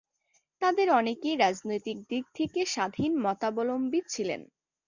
তাদের 0.61 0.87
অনেকেই 0.91 1.35
রাজনৈতিক 1.37 1.97
দিক 2.09 2.23
থেকে 2.35 2.59
স্বাধীন 2.65 3.11
মতাবলম্বী 3.25 3.99
ছিলেন। 4.09 4.41